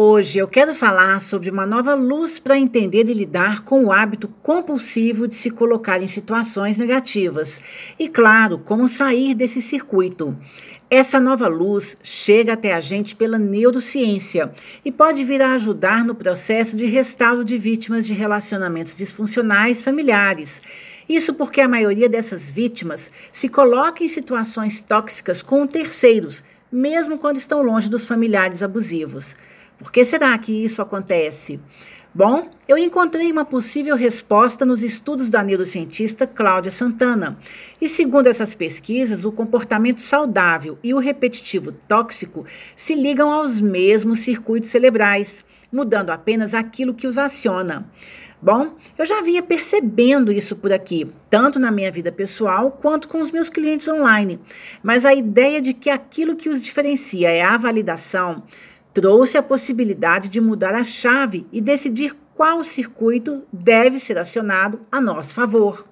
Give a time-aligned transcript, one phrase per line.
[0.00, 4.28] Hoje eu quero falar sobre uma nova luz para entender e lidar com o hábito
[4.44, 7.60] compulsivo de se colocar em situações negativas
[7.98, 10.38] e, claro, como sair desse circuito.
[10.88, 14.52] Essa nova luz chega até a gente pela neurociência
[14.84, 20.62] e pode vir a ajudar no processo de restauro de vítimas de relacionamentos disfuncionais familiares.
[21.08, 26.40] Isso porque a maioria dessas vítimas se coloca em situações tóxicas com terceiros,
[26.70, 29.34] mesmo quando estão longe dos familiares abusivos.
[29.78, 31.60] Por que será que isso acontece?
[32.12, 37.38] Bom, eu encontrei uma possível resposta nos estudos da neurocientista Cláudia Santana.
[37.80, 44.20] E segundo essas pesquisas, o comportamento saudável e o repetitivo tóxico se ligam aos mesmos
[44.20, 47.88] circuitos cerebrais, mudando apenas aquilo que os aciona.
[48.40, 53.20] Bom, eu já vinha percebendo isso por aqui, tanto na minha vida pessoal quanto com
[53.20, 54.40] os meus clientes online.
[54.82, 58.42] Mas a ideia de que aquilo que os diferencia é a validação
[59.00, 65.00] trouxe a possibilidade de mudar a chave e decidir qual circuito deve ser acionado a
[65.00, 65.86] nosso favor.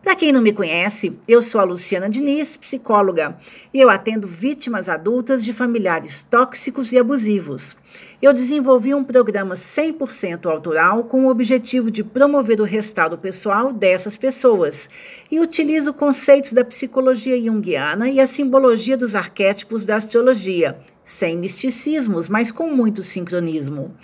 [0.00, 3.36] Para quem não me conhece, eu sou a Luciana Diniz, psicóloga,
[3.74, 7.76] e eu atendo vítimas adultas de familiares tóxicos e abusivos.
[8.22, 14.16] Eu desenvolvi um programa 100% autoral com o objetivo de promover o restauro pessoal dessas
[14.16, 14.88] pessoas
[15.28, 22.28] e utilizo conceitos da psicologia junguiana e a simbologia dos arquétipos da astrologia, sem misticismos,
[22.28, 23.94] mas com muito sincronismo.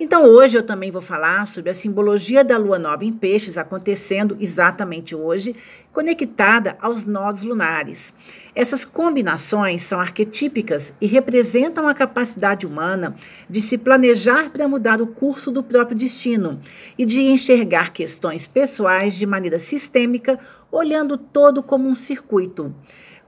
[0.00, 4.36] Então, hoje eu também vou falar sobre a simbologia da lua nova em peixes acontecendo
[4.40, 5.56] exatamente hoje,
[5.92, 8.12] conectada aos nodos lunares.
[8.54, 13.14] Essas combinações são arquetípicas e representam a capacidade humana
[13.48, 16.60] de se planejar para mudar o curso do próprio destino
[16.96, 20.38] e de enxergar questões pessoais de maneira sistêmica,
[20.70, 22.74] olhando todo como um circuito.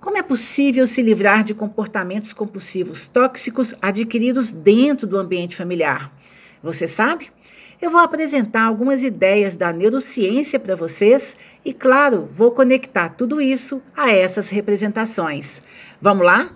[0.00, 6.10] Como é possível se livrar de comportamentos compulsivos tóxicos adquiridos dentro do ambiente familiar?
[6.62, 7.30] Você sabe?
[7.80, 13.82] Eu vou apresentar algumas ideias da neurociência para vocês e, claro, vou conectar tudo isso
[13.96, 15.62] a essas representações.
[16.00, 16.50] Vamos lá?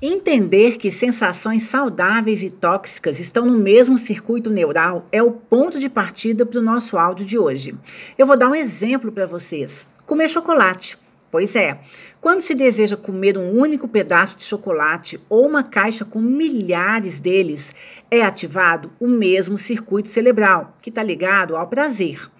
[0.00, 5.88] Entender que sensações saudáveis e tóxicas estão no mesmo circuito neural é o ponto de
[5.88, 7.74] partida para o nosso áudio de hoje.
[8.16, 10.96] Eu vou dar um exemplo para vocês: comer chocolate.
[11.32, 11.80] Pois é,
[12.20, 17.74] quando se deseja comer um único pedaço de chocolate ou uma caixa com milhares deles,
[18.08, 22.30] é ativado o mesmo circuito cerebral, que está ligado ao prazer.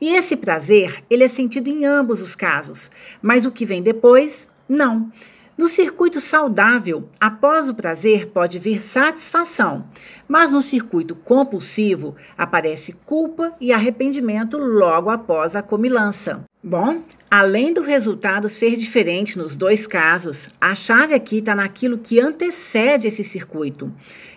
[0.00, 2.90] E esse prazer, ele é sentido em ambos os casos,
[3.22, 5.12] mas o que vem depois, não.
[5.56, 9.86] No circuito saudável, após o prazer pode vir satisfação,
[10.26, 16.42] mas no circuito compulsivo aparece culpa e arrependimento logo após a comilança.
[16.60, 22.18] Bom, além do resultado ser diferente nos dois casos, a chave aqui está naquilo que
[22.18, 23.92] antecede esse circuito.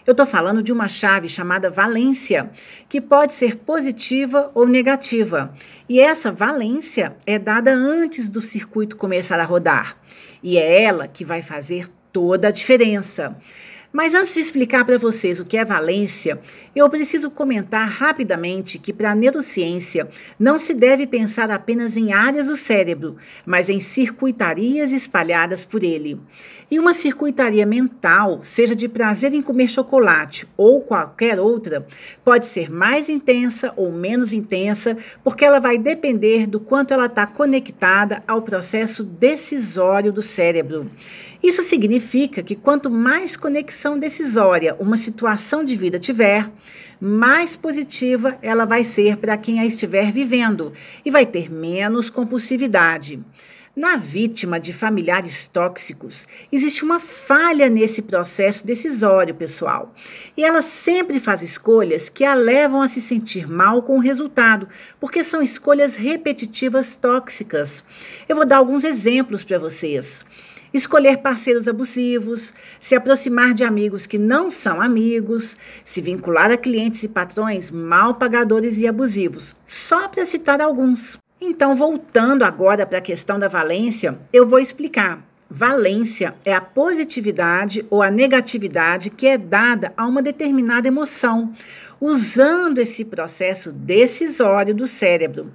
[0.05, 2.51] Eu estou falando de uma chave chamada valência,
[2.87, 5.51] que pode ser positiva ou negativa.
[5.89, 9.97] E essa valência é dada antes do circuito começar a rodar.
[10.41, 13.35] E é ela que vai fazer toda a diferença.
[13.97, 16.39] Mas antes de explicar para vocês o que é valência,
[16.75, 20.07] eu preciso comentar rapidamente que para a neurociência
[20.39, 26.19] não se deve pensar apenas em áreas do cérebro, mas em circuitarias espalhadas por ele.
[26.69, 31.87] E uma circuitaria mental, seja de prazer em comer chocolate ou qualquer outra,
[32.23, 37.25] pode ser mais intensa ou menos intensa, porque ela vai depender do quanto ela está
[37.25, 40.91] conectada ao processo decisório do cérebro.
[41.41, 46.49] Isso significa que quanto mais conexão decisória uma situação de vida tiver,
[46.99, 50.73] mais positiva ela vai ser para quem a estiver vivendo
[51.05, 53.23] e vai ter menos compulsividade.
[53.75, 59.93] Na vítima de familiares tóxicos, existe uma falha nesse processo decisório pessoal.
[60.35, 64.67] E ela sempre faz escolhas que a levam a se sentir mal com o resultado,
[64.99, 67.83] porque são escolhas repetitivas tóxicas.
[68.27, 70.25] Eu vou dar alguns exemplos para vocês
[70.77, 77.03] escolher parceiros abusivos, se aproximar de amigos que não são amigos, se vincular a clientes
[77.03, 81.17] e patrões mal pagadores e abusivos, só para citar alguns.
[81.39, 85.23] Então, voltando agora para a questão da valência, eu vou explicar.
[85.49, 91.53] Valência é a positividade ou a negatividade que é dada a uma determinada emoção,
[92.01, 95.53] usando esse processo decisório do cérebro.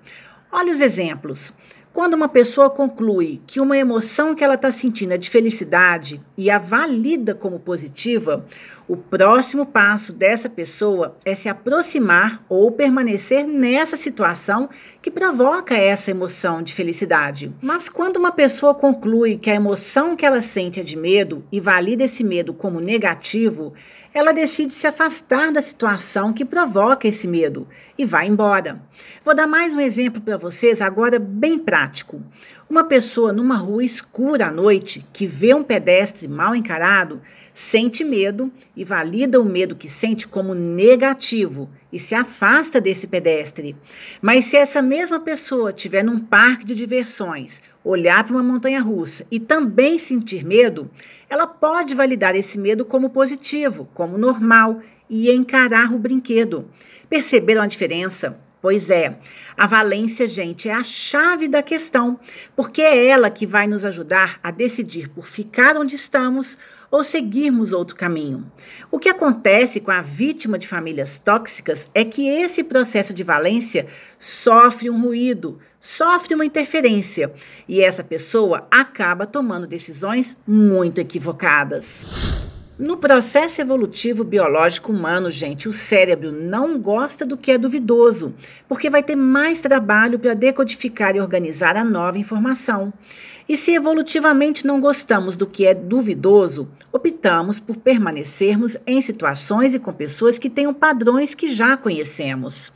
[0.51, 1.53] Olha os exemplos.
[1.93, 6.51] Quando uma pessoa conclui que uma emoção que ela está sentindo é de felicidade e
[6.51, 8.47] a valida como positiva,
[8.89, 14.69] O próximo passo dessa pessoa é se aproximar ou permanecer nessa situação
[15.01, 17.55] que provoca essa emoção de felicidade.
[17.63, 21.61] Mas quando uma pessoa conclui que a emoção que ela sente é de medo e
[21.61, 23.73] valida esse medo como negativo,
[24.13, 28.83] ela decide se afastar da situação que provoca esse medo e vai embora.
[29.25, 32.21] Vou dar mais um exemplo para vocês, agora bem prático.
[32.73, 37.21] Uma pessoa numa rua escura à noite que vê um pedestre mal encarado
[37.53, 43.77] sente medo e valida o medo que sente como negativo e se afasta desse pedestre.
[44.23, 49.27] Mas se essa mesma pessoa estiver num parque de diversões, olhar para uma montanha russa
[49.31, 50.91] e também sentir medo,
[51.29, 54.81] ela pode validar esse medo como positivo, como normal
[55.11, 56.71] e encarar o brinquedo.
[57.07, 58.41] Perceberam a diferença?
[58.63, 59.19] Pois é,
[59.57, 62.17] a valência, gente, é a chave da questão,
[62.55, 66.57] porque é ela que vai nos ajudar a decidir por ficar onde estamos
[66.89, 68.47] ou seguirmos outro caminho.
[68.89, 73.89] O que acontece com a vítima de famílias tóxicas é que esse processo de valência
[74.17, 77.33] sofre um ruído, sofre uma interferência,
[77.67, 82.32] e essa pessoa acaba tomando decisões muito equivocadas.
[82.79, 88.35] No processo evolutivo biológico humano, gente, o cérebro não gosta do que é duvidoso,
[88.67, 92.91] porque vai ter mais trabalho para decodificar e organizar a nova informação.
[93.47, 99.79] E se evolutivamente não gostamos do que é duvidoso, optamos por permanecermos em situações e
[99.79, 102.73] com pessoas que tenham padrões que já conhecemos.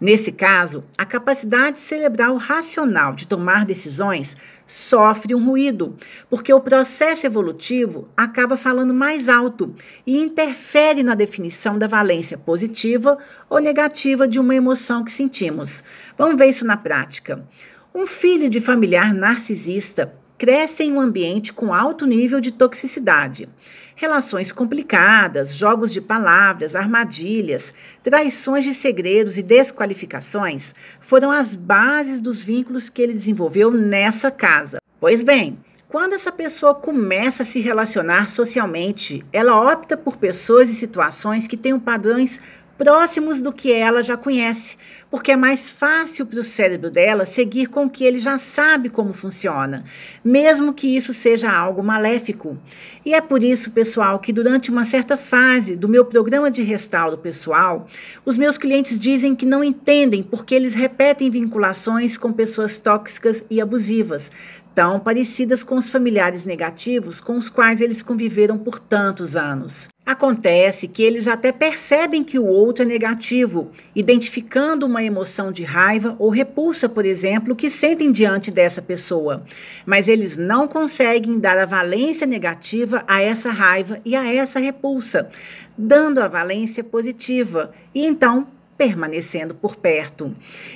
[0.00, 5.96] Nesse caso, a capacidade cerebral racional de tomar decisões sofre um ruído,
[6.30, 9.74] porque o processo evolutivo acaba falando mais alto
[10.06, 13.18] e interfere na definição da valência positiva
[13.50, 15.82] ou negativa de uma emoção que sentimos.
[16.16, 17.44] Vamos ver isso na prática.
[17.92, 23.48] Um filho de familiar narcisista cresce em um ambiente com alto nível de toxicidade.
[23.96, 32.42] Relações complicadas, jogos de palavras, armadilhas, traições de segredos e desqualificações foram as bases dos
[32.42, 34.78] vínculos que ele desenvolveu nessa casa.
[35.00, 35.58] Pois bem,
[35.88, 41.56] quando essa pessoa começa a se relacionar socialmente, ela opta por pessoas e situações que
[41.56, 42.42] tenham padrões
[42.78, 44.76] próximos do que ela já conhece,
[45.10, 48.88] porque é mais fácil para o cérebro dela seguir com o que ele já sabe
[48.88, 49.82] como funciona,
[50.24, 52.56] mesmo que isso seja algo maléfico.
[53.04, 57.18] E é por isso, pessoal, que durante uma certa fase do meu programa de restauro
[57.18, 57.88] pessoal,
[58.24, 63.60] os meus clientes dizem que não entendem porque eles repetem vinculações com pessoas tóxicas e
[63.60, 64.30] abusivas,
[64.72, 69.88] tão parecidas com os familiares negativos com os quais eles conviveram por tantos anos.
[70.08, 76.16] Acontece que eles até percebem que o outro é negativo, identificando uma emoção de raiva
[76.18, 79.44] ou repulsa, por exemplo, que sentem diante dessa pessoa.
[79.84, 85.28] Mas eles não conseguem dar a valência negativa a essa raiva e a essa repulsa,
[85.76, 87.70] dando a valência positiva.
[87.94, 88.46] E então
[88.78, 90.32] permanecendo por perto.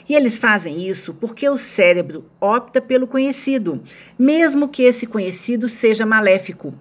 [0.09, 3.83] E eles fazem isso porque o cérebro opta pelo conhecido,
[4.19, 6.75] mesmo que esse conhecido seja maléfico.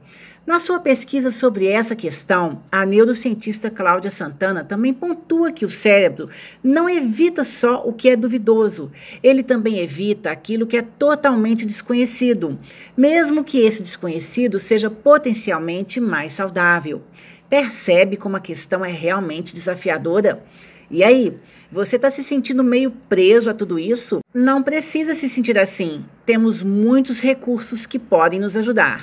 [0.45, 6.29] Na sua pesquisa sobre essa questão, a neurocientista Cláudia Santana também pontua que o cérebro
[6.63, 8.91] não evita só o que é duvidoso,
[9.21, 12.59] ele também evita aquilo que é totalmente desconhecido,
[12.97, 17.03] mesmo que esse desconhecido seja potencialmente mais saudável.
[17.47, 20.43] Percebe como a questão é realmente desafiadora?
[20.89, 21.37] E aí,
[21.71, 24.19] você está se sentindo meio preso a tudo isso?
[24.33, 26.03] Não precisa se sentir assim.
[26.25, 29.01] Temos muitos recursos que podem nos ajudar.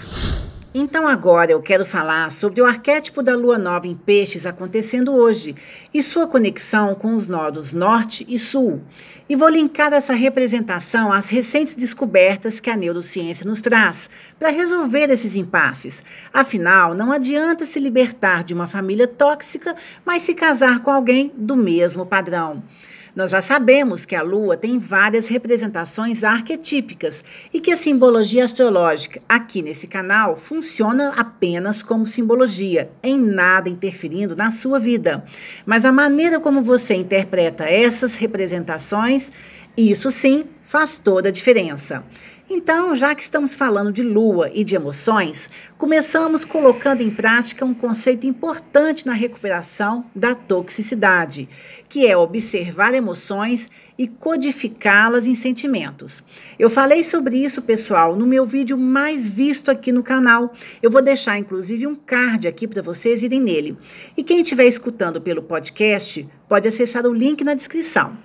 [0.75, 5.55] Então agora eu quero falar sobre o arquétipo da lua nova em peixes acontecendo hoje
[5.94, 8.83] e sua conexão com os nodos norte e sul.
[9.31, 15.11] E vou linkar essa representação às recentes descobertas que a neurociência nos traz para resolver
[15.11, 16.04] esses impasses.
[16.35, 21.57] Afinal, não adianta se libertar de uma família tóxica, mas se casar com alguém do
[21.57, 22.62] mesmo padrão.
[23.18, 29.20] Nós já sabemos que a Lua tem várias representações arquetípicas e que a simbologia astrológica
[29.28, 35.25] aqui nesse canal funciona apenas como simbologia, em nada interferindo na sua vida.
[35.66, 39.32] Mas a maneira como você interpreta essas representações,
[39.76, 42.04] isso sim faz toda a diferença.
[42.50, 47.75] Então, já que estamos falando de lua e de emoções, começamos colocando em prática um
[47.75, 51.47] conceito importante na recuperação da toxicidade,
[51.90, 56.25] que é observar emoções e codificá-las em sentimentos.
[56.59, 60.55] Eu falei sobre isso, pessoal, no meu vídeo mais visto aqui no canal.
[60.83, 63.76] Eu vou deixar inclusive um card aqui para vocês irem nele.
[64.17, 68.17] E quem estiver escutando pelo podcast, pode acessar o link na descrição.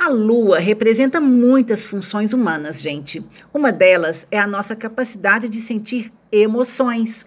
[0.00, 3.22] A lua representa muitas funções humanas, gente.
[3.52, 7.26] Uma delas é a nossa capacidade de sentir emoções.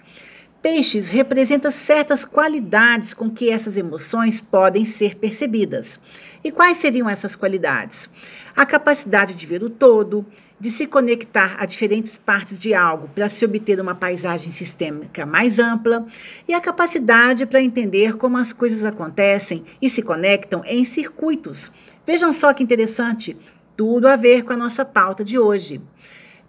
[0.64, 6.00] Peixes representa certas qualidades com que essas emoções podem ser percebidas.
[6.42, 8.10] E quais seriam essas qualidades?
[8.56, 10.26] A capacidade de ver o todo,
[10.58, 15.60] de se conectar a diferentes partes de algo para se obter uma paisagem sistêmica mais
[15.60, 16.08] ampla,
[16.48, 21.74] e a capacidade para entender como as coisas acontecem e se conectam em circuitos.
[22.08, 23.36] Vejam só que interessante,
[23.76, 25.82] tudo a ver com a nossa pauta de hoje.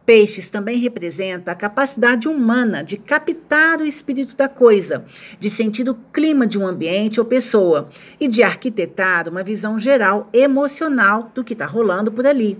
[0.07, 5.05] Peixes também representa a capacidade humana de captar o espírito da coisa,
[5.41, 7.89] de sentir o clima de um ambiente ou pessoa
[8.21, 12.59] e de arquitetar uma visão geral emocional do que está rolando por ali.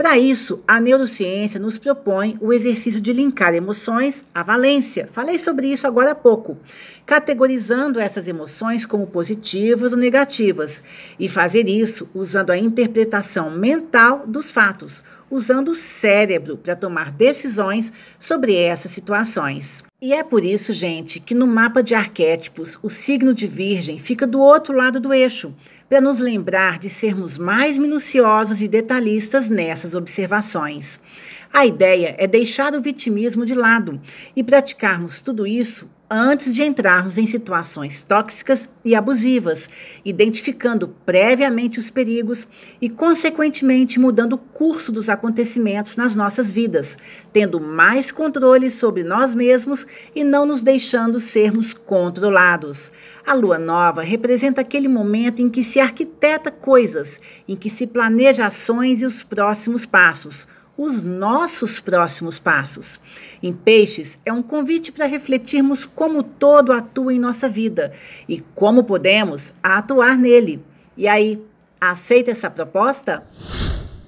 [0.00, 5.06] Para isso, a neurociência nos propõe o exercício de linkar emoções à valência.
[5.12, 6.56] Falei sobre isso agora há pouco,
[7.04, 10.82] categorizando essas emoções como positivas ou negativas,
[11.18, 17.92] e fazer isso usando a interpretação mental dos fatos, usando o cérebro para tomar decisões
[18.18, 19.84] sobre essas situações.
[20.02, 24.26] E é por isso, gente, que no mapa de arquétipos, o signo de Virgem fica
[24.26, 25.54] do outro lado do eixo,
[25.90, 31.02] para nos lembrar de sermos mais minuciosos e detalhistas nessas observações.
[31.52, 34.00] A ideia é deixar o vitimismo de lado
[34.34, 39.68] e praticarmos tudo isso antes de entrarmos em situações tóxicas e abusivas,
[40.04, 42.48] identificando previamente os perigos
[42.80, 46.98] e, consequentemente, mudando o curso dos acontecimentos nas nossas vidas,
[47.32, 52.90] tendo mais controle sobre nós mesmos e não nos deixando sermos controlados.
[53.24, 58.46] A lua nova representa aquele momento em que se arquiteta coisas, em que se planeja
[58.46, 60.44] ações e os próximos passos
[60.76, 63.00] os nossos próximos passos.
[63.42, 67.92] Em Peixes, é um convite para refletirmos como todo atua em nossa vida
[68.28, 70.64] e como podemos atuar nele.
[70.96, 71.42] E aí,
[71.80, 73.22] aceita essa proposta?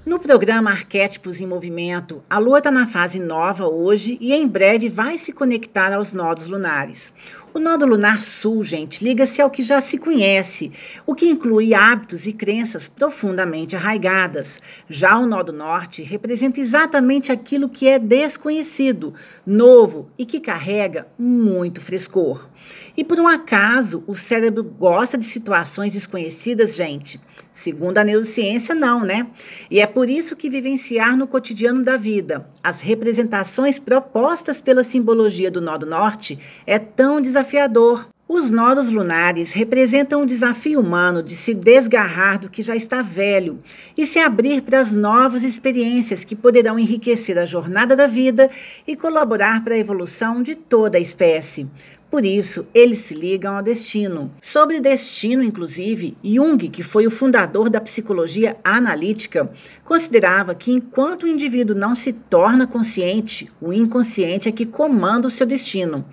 [0.05, 4.89] No programa Arquétipos em Movimento, a Lua está na fase nova hoje e em breve
[4.89, 7.13] vai se conectar aos nodos lunares.
[7.55, 10.73] O nodo lunar sul, gente, liga-se ao que já se conhece,
[11.05, 14.63] o que inclui hábitos e crenças profundamente arraigadas.
[14.89, 19.13] Já o nodo norte representa exatamente aquilo que é desconhecido,
[19.45, 22.49] novo e que carrega muito frescor.
[22.97, 27.21] E por um acaso o cérebro gosta de situações desconhecidas, gente?
[27.53, 29.27] Segundo a neurociência, não, né?
[29.71, 35.51] E é por isso que vivenciar no cotidiano da vida as representações propostas pela simbologia
[35.51, 38.09] do nodo norte é tão desafiador desafiador.
[38.29, 43.59] Os nodos lunares representam o desafio humano de se desgarrar do que já está velho
[43.97, 48.49] e se abrir para as novas experiências que poderão enriquecer a jornada da vida
[48.87, 51.69] e colaborar para a evolução de toda a espécie.
[52.11, 54.31] Por isso, eles se ligam ao destino.
[54.41, 59.51] Sobre destino, inclusive, Jung, que foi o fundador da psicologia analítica,
[59.83, 65.31] considerava que enquanto o indivíduo não se torna consciente, o inconsciente é que comanda o
[65.31, 66.05] seu destino.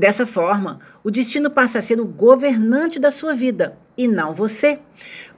[0.00, 4.78] Dessa forma, o destino passa a ser o governante da sua vida e não você.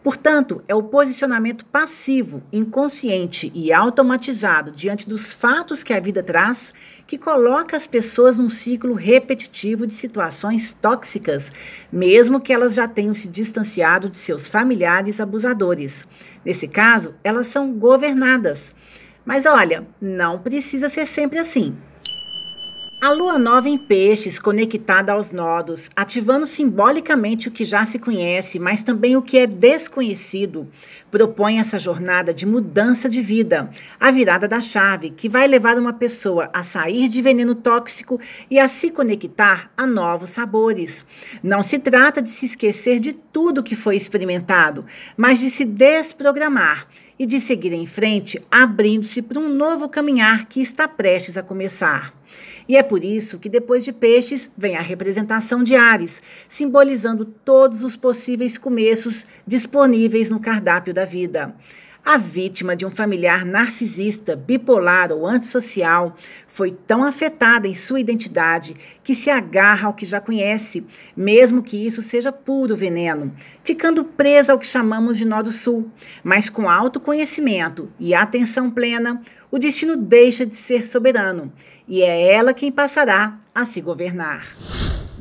[0.04, 6.73] Portanto, é o posicionamento passivo, inconsciente e automatizado diante dos fatos que a vida traz
[7.09, 11.50] que coloca as pessoas num ciclo repetitivo de situações tóxicas,
[11.90, 16.07] mesmo que elas já tenham se distanciado de seus familiares abusadores.
[16.45, 18.76] Nesse caso, elas são governadas.
[19.25, 21.76] Mas olha, não precisa ser sempre assim.
[23.02, 28.61] A lua nova em peixes, conectada aos nodos, ativando simbolicamente o que já se conhece,
[28.61, 30.68] mas também o que é desconhecido,
[31.11, 33.68] propõe essa jornada de mudança de vida,
[33.99, 38.61] a virada da chave, que vai levar uma pessoa a sair de veneno tóxico e
[38.61, 41.04] a se conectar a novos sabores.
[41.42, 46.87] Não se trata de se esquecer de tudo que foi experimentado, mas de se desprogramar
[47.18, 52.21] e de seguir em frente, abrindo-se para um novo caminhar que está prestes a começar.
[52.68, 57.82] E é por isso que depois de peixes vem a representação de Ares, simbolizando todos
[57.82, 61.54] os possíveis começos disponíveis no cardápio da vida.
[62.04, 66.16] A vítima de um familiar narcisista, bipolar ou antissocial
[66.49, 70.85] foi tão afetada em sua identidade que se agarra ao que já conhece,
[71.16, 73.32] mesmo que isso seja puro veneno,
[73.62, 75.88] ficando presa ao que chamamos de nó do sul.
[76.25, 81.52] Mas com autoconhecimento e atenção plena, o destino deixa de ser soberano
[81.87, 84.44] e é ela quem passará a se governar.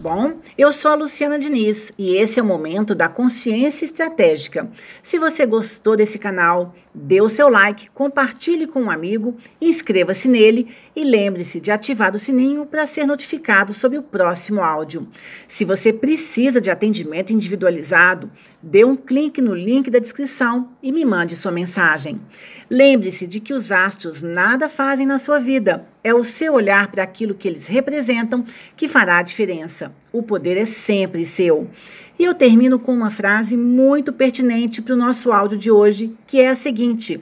[0.01, 4.67] Bom, eu sou a Luciana Diniz e esse é o momento da consciência estratégica.
[5.03, 10.75] Se você gostou desse canal, dê o seu like, compartilhe com um amigo, inscreva-se nele
[10.95, 15.07] e lembre-se de ativar o sininho para ser notificado sobre o próximo áudio.
[15.47, 21.05] Se você precisa de atendimento individualizado, dê um clique no link da descrição e me
[21.05, 22.19] mande sua mensagem.
[22.67, 27.03] Lembre-se de que os astros nada fazem na sua vida É o seu olhar para
[27.03, 28.43] aquilo que eles representam
[28.75, 29.93] que fará a diferença.
[30.11, 31.69] O poder é sempre seu.
[32.17, 36.41] E eu termino com uma frase muito pertinente para o nosso áudio de hoje, que
[36.41, 37.21] é a seguinte: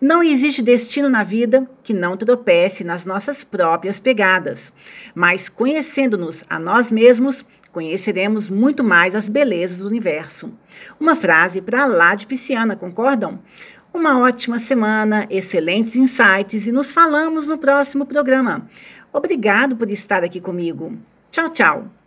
[0.00, 4.72] Não existe destino na vida que não tropece nas nossas próprias pegadas,
[5.12, 10.52] mas conhecendo-nos a nós mesmos, conheceremos muito mais as belezas do universo.
[10.98, 13.40] Uma frase para lá de pisciana, concordam?
[13.92, 18.68] Uma ótima semana, excelentes insights e nos falamos no próximo programa.
[19.12, 20.96] Obrigado por estar aqui comigo.
[21.30, 21.99] Tchau, tchau.